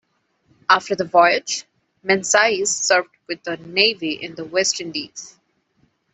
After 0.67 0.95
the 0.95 1.05
voyage, 1.05 1.65
Menzies 2.01 2.75
served 2.75 3.11
with 3.27 3.43
the 3.43 3.57
Navy 3.57 4.13
in 4.13 4.33
the 4.33 4.43
West 4.45 4.81
Indies. 4.81 5.39